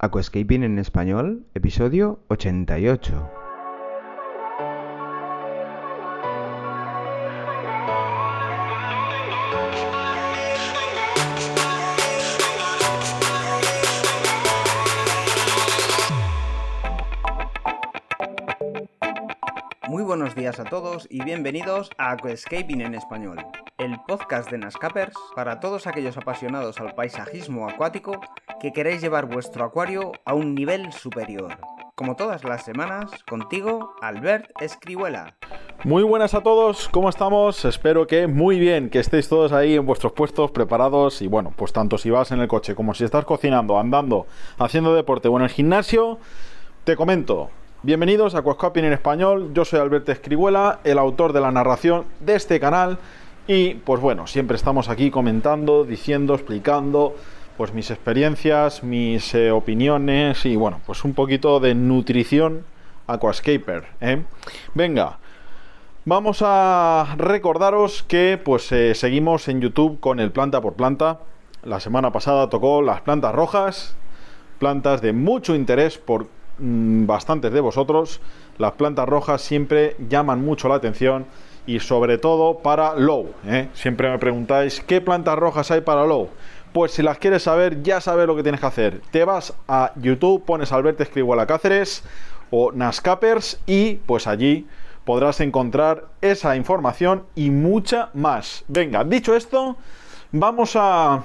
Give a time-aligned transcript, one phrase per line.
[0.00, 3.32] Aquascaping en español, episodio 88.
[19.88, 23.38] Muy buenos días a todos y bienvenidos a Aquascaping en español,
[23.78, 28.20] el podcast de Nascapers para todos aquellos apasionados al paisajismo acuático
[28.60, 31.58] que queréis llevar vuestro acuario a un nivel superior.
[31.94, 35.36] Como todas las semanas, contigo, Albert Escribuela.
[35.84, 37.64] Muy buenas a todos, ¿cómo estamos?
[37.64, 41.72] Espero que muy bien, que estéis todos ahí en vuestros puestos preparados y bueno, pues
[41.72, 44.26] tanto si vas en el coche como si estás cocinando, andando,
[44.58, 46.18] haciendo deporte o en el gimnasio,
[46.82, 47.50] te comento,
[47.84, 52.34] Bienvenidos a Aquascaping en español, yo soy Alberto Escribuela, el autor de la narración de
[52.34, 52.98] este canal
[53.48, 57.16] y pues bueno, siempre estamos aquí comentando, diciendo, explicando
[57.56, 62.64] pues mis experiencias, mis eh, opiniones y bueno, pues un poquito de nutrición
[63.08, 63.86] aquascaper.
[64.00, 64.22] ¿eh?
[64.74, 65.18] Venga,
[66.04, 71.18] vamos a recordaros que pues eh, seguimos en YouTube con el planta por planta.
[71.64, 73.96] La semana pasada tocó las plantas rojas,
[74.60, 78.20] plantas de mucho interés por Mm, bastantes de vosotros,
[78.58, 81.26] las plantas rojas siempre llaman mucho la atención
[81.68, 83.30] y sobre todo para low.
[83.46, 83.68] ¿eh?
[83.74, 86.30] Siempre me preguntáis, ¿qué plantas rojas hay para low?
[86.72, 89.00] Pues si las quieres saber, ya sabes lo que tienes que hacer.
[89.10, 92.02] Te vas a YouTube, pones Alberto Escribuela Cáceres
[92.50, 94.66] o Nascapers y pues allí
[95.04, 98.64] podrás encontrar esa información y mucha más.
[98.66, 99.76] Venga, dicho esto,
[100.32, 101.24] vamos a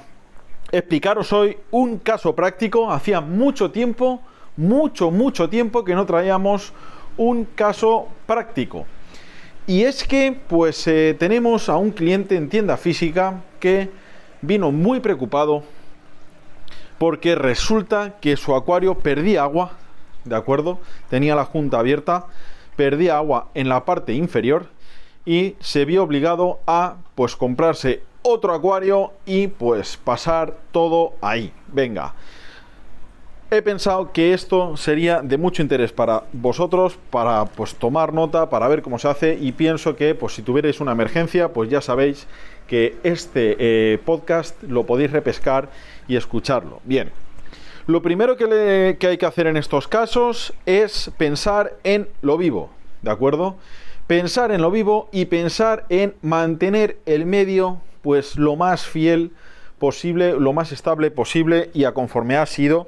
[0.72, 2.92] explicaros hoy un caso práctico.
[2.92, 4.22] Hacía mucho tiempo
[4.58, 6.74] mucho, mucho tiempo que no traíamos
[7.18, 8.86] un caso práctico.
[9.66, 13.90] Y es que, pues, eh, tenemos a un cliente en tienda física que
[14.42, 15.64] vino muy preocupado
[16.98, 19.72] porque resulta que su acuario perdía agua,
[20.26, 20.80] ¿de acuerdo?
[21.10, 22.28] Tenía la junta abierta,
[22.76, 24.68] perdía agua en la parte inferior
[25.26, 31.54] y se vio obligado a, pues, comprarse otro acuario y, pues, pasar todo ahí.
[31.68, 32.14] Venga
[33.58, 38.68] he pensado que esto sería de mucho interés para vosotros, para pues tomar nota, para
[38.68, 42.28] ver cómo se hace y pienso que pues si tuvierais una emergencia, pues ya sabéis
[42.68, 45.70] que este eh, podcast lo podéis repescar
[46.08, 46.80] y escucharlo.
[46.84, 47.12] Bien,
[47.86, 52.70] lo primero que, que hay que hacer en estos casos es pensar en lo vivo,
[53.02, 53.58] ¿de acuerdo?
[54.08, 59.32] Pensar en lo vivo y pensar en mantener el medio pues lo más fiel
[59.80, 62.88] posible, lo más estable posible y a conforme ha sido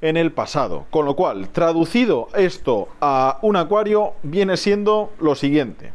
[0.00, 0.86] en el pasado.
[0.90, 5.92] Con lo cual, traducido esto a un acuario, viene siendo lo siguiente.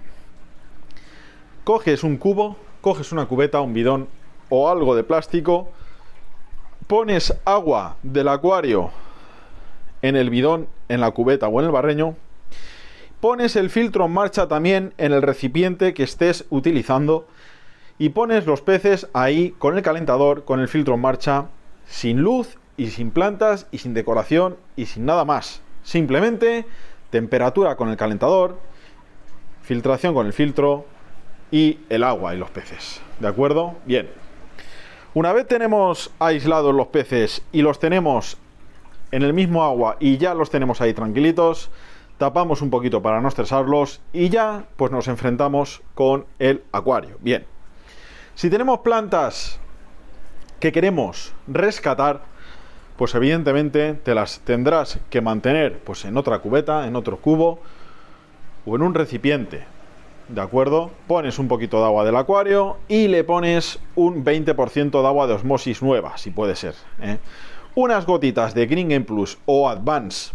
[1.63, 4.07] Coges un cubo, coges una cubeta, un bidón
[4.49, 5.69] o algo de plástico,
[6.87, 8.91] pones agua del acuario
[10.01, 12.15] en el bidón, en la cubeta o en el barreño,
[13.19, 17.25] pones el filtro en marcha también en el recipiente que estés utilizando
[17.97, 21.45] y pones los peces ahí con el calentador, con el filtro en marcha,
[21.87, 25.61] sin luz y sin plantas y sin decoración y sin nada más.
[25.83, 26.65] Simplemente
[27.09, 28.59] temperatura con el calentador,
[29.61, 30.85] filtración con el filtro
[31.51, 33.01] y el agua y los peces.
[33.19, 33.75] ¿De acuerdo?
[33.85, 34.09] Bien.
[35.13, 38.37] Una vez tenemos aislados los peces y los tenemos
[39.11, 41.69] en el mismo agua y ya los tenemos ahí tranquilitos,
[42.17, 47.17] tapamos un poquito para no estresarlos y ya pues nos enfrentamos con el acuario.
[47.21, 47.45] Bien.
[48.33, 49.59] Si tenemos plantas
[50.59, 52.34] que queremos rescatar,
[52.97, 57.59] pues evidentemente te las tendrás que mantener pues en otra cubeta, en otro cubo
[58.65, 59.65] o en un recipiente.
[60.27, 60.89] ¿De acuerdo?
[61.07, 65.33] Pones un poquito de agua del acuario y le pones un 20% de agua de
[65.33, 66.73] osmosis nueva, si puede ser.
[66.99, 67.19] ¿eh?
[67.75, 70.33] Unas gotitas de Green Plus o Advance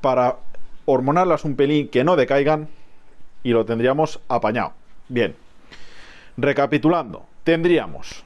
[0.00, 0.36] para
[0.84, 2.68] hormonarlas un pelín que no decaigan
[3.42, 4.74] y lo tendríamos apañado.
[5.08, 5.34] Bien.
[6.36, 8.24] Recapitulando, tendríamos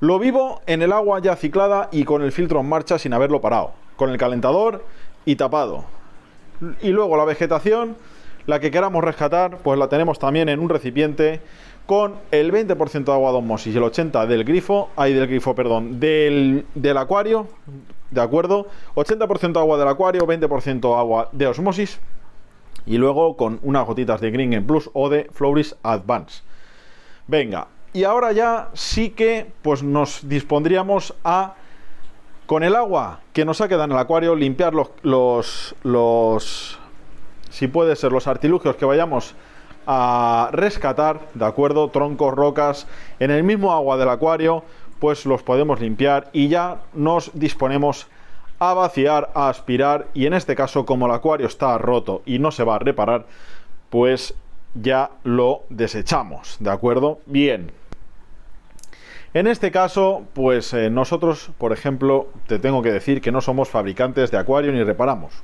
[0.00, 3.40] lo vivo en el agua ya ciclada y con el filtro en marcha sin haberlo
[3.40, 4.84] parado, con el calentador
[5.24, 5.84] y tapado.
[6.82, 7.96] Y luego la vegetación,
[8.46, 11.40] la que queramos rescatar, pues la tenemos también en un recipiente
[11.86, 15.54] con el 20% de agua de osmosis y el 80% del grifo, ahí del grifo,
[15.54, 17.46] perdón, del, del acuario,
[18.10, 18.66] ¿de acuerdo?
[18.94, 21.98] 80% de agua del acuario, 20% agua de osmosis
[22.86, 26.42] y luego con unas gotitas de Green Plus o de Floris Advance.
[27.26, 31.54] Venga, y ahora ya sí que pues nos dispondríamos a
[32.46, 36.78] con el agua que nos ha quedado en el acuario limpiar los, los, los
[37.50, 39.34] si puede ser los artilugios que vayamos
[39.86, 41.88] a rescatar, ¿de acuerdo?
[41.88, 42.86] Troncos, rocas,
[43.20, 44.62] en el mismo agua del acuario,
[44.98, 48.06] pues los podemos limpiar y ya nos disponemos
[48.58, 52.50] a vaciar, a aspirar y en este caso como el acuario está roto y no
[52.50, 53.26] se va a reparar,
[53.88, 54.34] pues
[54.74, 57.20] ya lo desechamos, ¿de acuerdo?
[57.26, 57.77] Bien.
[59.34, 63.68] En este caso, pues eh, nosotros, por ejemplo, te tengo que decir que no somos
[63.68, 65.34] fabricantes de acuario ni reparamos.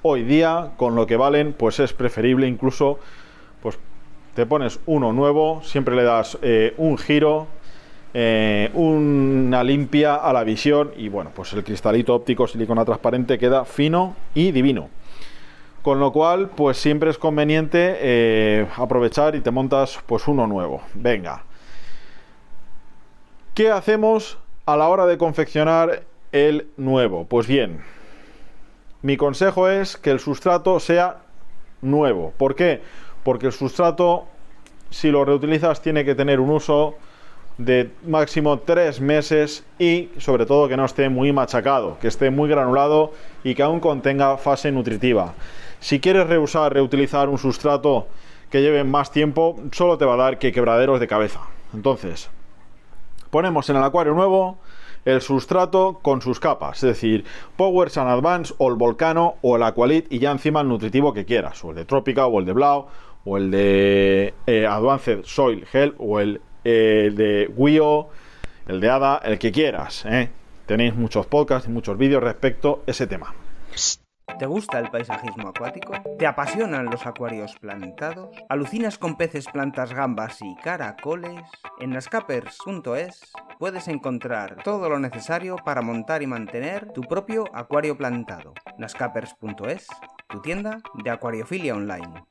[0.00, 2.98] Hoy día, con lo que valen, pues es preferible incluso,
[3.62, 3.78] pues
[4.34, 7.48] te pones uno nuevo, siempre le das eh, un giro,
[8.14, 13.66] eh, una limpia a la visión y bueno, pues el cristalito óptico silicona transparente queda
[13.66, 14.88] fino y divino.
[15.82, 20.82] Con lo cual, pues siempre es conveniente aprovechar y te montas pues uno nuevo.
[20.94, 21.44] Venga.
[23.58, 27.24] ¿Qué hacemos a la hora de confeccionar el nuevo?
[27.24, 27.80] Pues bien,
[29.02, 31.22] mi consejo es que el sustrato sea
[31.82, 32.32] nuevo.
[32.38, 32.82] ¿Por qué?
[33.24, 34.26] Porque el sustrato,
[34.90, 36.94] si lo reutilizas, tiene que tener un uso
[37.56, 42.48] de máximo tres meses y sobre todo que no esté muy machacado, que esté muy
[42.48, 43.12] granulado
[43.42, 45.34] y que aún contenga fase nutritiva.
[45.80, 48.06] Si quieres reusar, reutilizar un sustrato
[48.50, 51.40] que lleve más tiempo, solo te va a dar que quebraderos de cabeza.
[51.74, 52.30] Entonces,
[53.30, 54.58] ponemos en el acuario nuevo
[55.04, 57.24] el sustrato con sus capas, es decir,
[57.56, 61.24] Power Sun Advance o el Volcano o el Aqualit y ya encima el nutritivo que
[61.24, 62.86] quieras, o el de Tropica o el de Blau
[63.24, 68.08] o el de eh, Advanced Soil Help o el el de Wio,
[68.66, 70.04] el de Ada, el que quieras.
[70.06, 70.28] ¿eh?
[70.66, 73.34] Tenéis muchos podcasts y muchos vídeos respecto a ese tema.
[74.36, 75.94] ¿Te gusta el paisajismo acuático?
[76.18, 78.36] ¿Te apasionan los acuarios plantados?
[78.48, 81.42] ¿Alucinas con peces, plantas, gambas y caracoles?
[81.80, 88.54] En nascapers.es puedes encontrar todo lo necesario para montar y mantener tu propio acuario plantado.
[88.78, 89.88] nascapers.es,
[90.28, 92.24] tu tienda de acuariofilia online.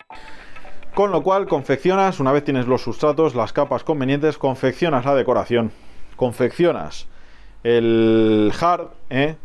[0.94, 5.72] Con lo cual confeccionas, una vez tienes los sustratos, las capas convenientes, confeccionas la decoración,
[6.16, 7.08] confeccionas
[7.64, 9.36] el hard, ¿eh?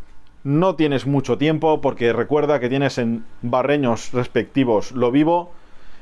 [0.44, 5.52] No tienes mucho tiempo porque recuerda que tienes en barreños respectivos lo vivo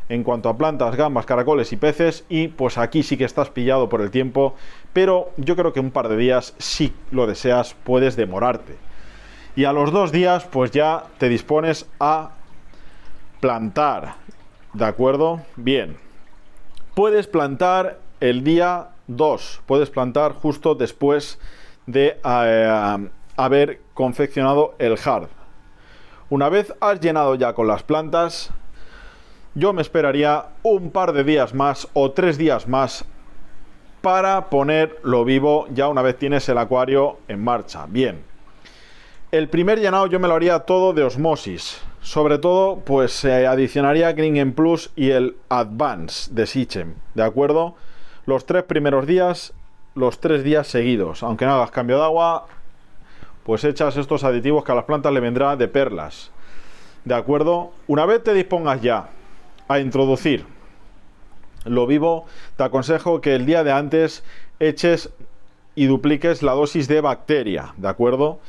[0.08, 3.88] en cuanto a plantas, gambas, caracoles y peces y pues aquí sí que estás pillado
[3.88, 4.56] por el tiempo,
[4.92, 8.76] pero yo creo que un par de días si lo deseas puedes demorarte.
[9.54, 12.30] Y a los dos días pues ya te dispones a
[13.40, 14.16] plantar
[14.72, 15.40] ¿De acuerdo?
[15.56, 15.96] Bien.
[16.94, 19.62] Puedes plantar el día 2.
[19.66, 21.40] Puedes plantar justo después
[21.86, 25.28] de eh, haber confeccionado el hard.
[26.30, 28.50] Una vez has llenado ya con las plantas,
[29.54, 33.04] yo me esperaría un par de días más o tres días más
[34.00, 37.84] para ponerlo vivo ya una vez tienes el acuario en marcha.
[37.86, 38.24] Bien.
[39.32, 44.14] El primer llenado yo me lo haría todo de osmosis sobre todo, pues se adicionaría
[44.14, 47.74] Green Plus y el Advance de Sichem, ¿de acuerdo?
[48.24, 49.52] Los tres primeros días,
[49.94, 51.22] los tres días seguidos.
[51.22, 52.46] Aunque no hagas cambio de agua,
[53.44, 56.30] pues echas estos aditivos que a las plantas le vendrá de perlas.
[57.04, 57.72] ¿De acuerdo?
[57.86, 59.10] Una vez te dispongas ya
[59.68, 60.44] a introducir
[61.64, 62.24] lo vivo,
[62.56, 64.24] te aconsejo que el día de antes
[64.60, 65.10] eches
[65.74, 68.40] y dupliques la dosis de bacteria, ¿de acuerdo?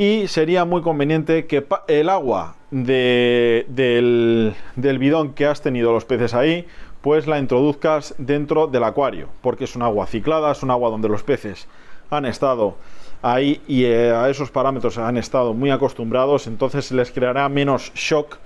[0.00, 6.32] y sería muy conveniente que el agua del, del bidón que has tenido los peces
[6.32, 6.66] ahí,
[7.02, 11.10] pues la introduzcas dentro del acuario, porque es un agua ciclada, es un agua donde
[11.10, 11.68] los peces
[12.08, 12.76] han estado
[13.22, 18.38] ahí y eh, a esos parámetros han estado muy acostumbrados, entonces les creará menos shock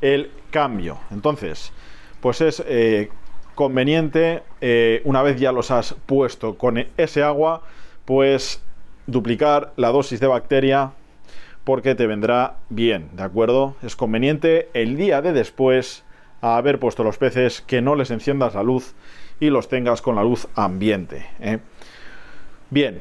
[0.00, 0.98] el cambio.
[1.10, 1.72] Entonces,
[2.20, 3.10] pues es eh,
[3.54, 7.62] conveniente, eh, una vez ya los has puesto con ese agua,
[8.04, 8.62] pues
[9.06, 10.92] duplicar la dosis de bacteria
[11.64, 13.76] porque te vendrá bien, ¿de acuerdo?
[13.82, 16.04] Es conveniente el día de después
[16.40, 18.94] a haber puesto los peces que no les enciendas la luz
[19.38, 21.26] y los tengas con la luz ambiente.
[21.40, 21.58] ¿eh?
[22.70, 23.00] Bien,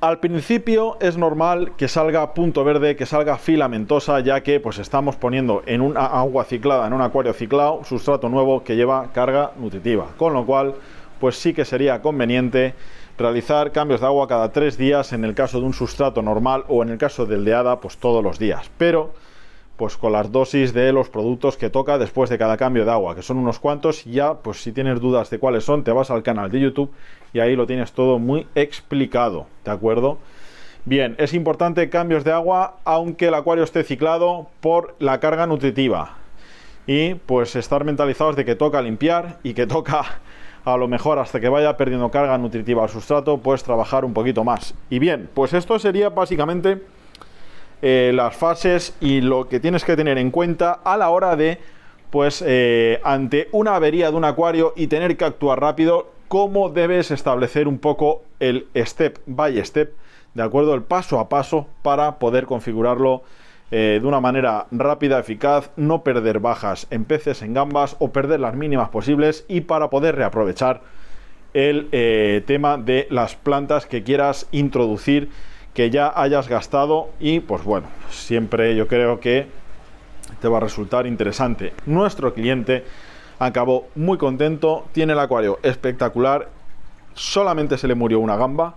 [0.00, 5.16] al principio es normal que salga punto verde, que salga filamentosa, ya que pues estamos
[5.16, 10.08] poniendo en una agua ciclada, en un acuario ciclado, sustrato nuevo que lleva carga nutritiva.
[10.16, 10.74] Con lo cual,
[11.18, 12.74] pues sí que sería conveniente
[13.18, 16.84] realizar cambios de agua cada tres días en el caso de un sustrato normal o
[16.84, 19.12] en el caso del de hada pues todos los días pero
[19.78, 23.14] pues con las dosis de los productos que toca después de cada cambio de agua
[23.14, 24.06] que son unos cuantos.
[24.06, 26.90] Y ya pues si tienes dudas de cuáles son te vas al canal de YouTube
[27.32, 30.18] y ahí lo tienes todo muy explicado de acuerdo
[30.84, 36.16] bien es importante cambios de agua aunque el acuario esté ciclado por la carga nutritiva.
[36.86, 40.20] Y pues estar mentalizados de que toca limpiar y que toca
[40.64, 44.42] a lo mejor hasta que vaya perdiendo carga nutritiva al sustrato, puedes trabajar un poquito
[44.44, 44.74] más.
[44.90, 46.82] Y bien, pues esto sería básicamente
[47.80, 51.58] eh, las fases y lo que tienes que tener en cuenta a la hora de,
[52.10, 57.12] pues, eh, ante una avería de un acuario y tener que actuar rápido, cómo debes
[57.12, 59.92] establecer un poco el step by step
[60.34, 63.22] de acuerdo el paso a paso para poder configurarlo
[63.70, 68.40] eh, de una manera rápida, eficaz, no perder bajas en peces, en gambas o perder
[68.40, 70.82] las mínimas posibles y para poder reaprovechar
[71.54, 71.88] el
[72.46, 75.30] tema de las plantas que quieras introducir
[75.78, 79.46] que ya hayas gastado y pues bueno, siempre yo creo que
[80.40, 81.72] te va a resultar interesante.
[81.86, 82.82] Nuestro cliente
[83.38, 86.48] acabó muy contento, tiene el acuario espectacular,
[87.14, 88.74] solamente se le murió una gamba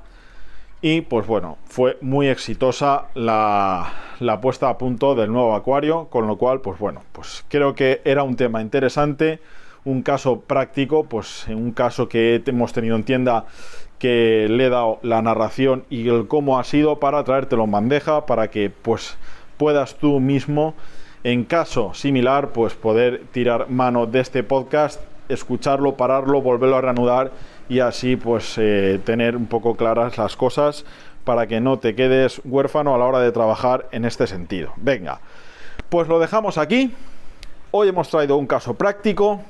[0.80, 6.28] y pues bueno, fue muy exitosa la, la, puesta a punto del nuevo acuario, con
[6.28, 9.40] lo cual pues bueno, pues creo que era un tema interesante,
[9.86, 13.46] un caso práctico, pues un caso que hemos tenido en tienda
[14.02, 18.26] que le he dado la narración y el cómo ha sido para traértelo en bandeja,
[18.26, 19.16] para que pues
[19.58, 20.74] puedas tú mismo,
[21.24, 27.32] en caso similar, pues poder tirar mano de este podcast, escucharlo, pararlo, volverlo a reanudar
[27.70, 30.84] y así pues eh, tener un poco claras las cosas
[31.24, 34.74] para que no te quedes huérfano a la hora de trabajar en este sentido.
[34.78, 35.20] Venga,
[35.90, 36.92] pues lo dejamos aquí.
[37.70, 39.42] Hoy hemos traído un caso práctico.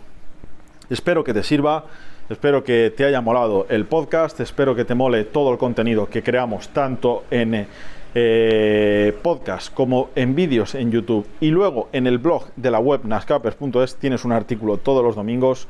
[0.89, 1.86] Espero que te sirva.
[2.31, 4.39] Espero que te haya molado el podcast.
[4.39, 7.67] Espero que te mole todo el contenido que creamos tanto en
[8.15, 11.27] eh, podcast como en vídeos en YouTube.
[11.41, 15.67] Y luego en el blog de la web nascapers.es tienes un artículo todos los domingos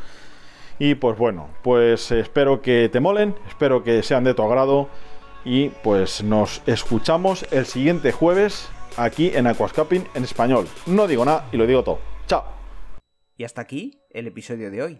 [0.78, 4.88] y pues bueno, pues espero que te molen, espero que sean de tu agrado
[5.44, 10.68] y pues nos escuchamos el siguiente jueves aquí en Aquascaping en español.
[10.86, 12.00] No digo nada y lo digo todo.
[12.28, 12.44] Chao.
[13.36, 15.00] Y hasta aquí el episodio de hoy.